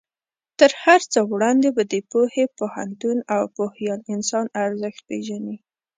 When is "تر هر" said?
0.59-1.01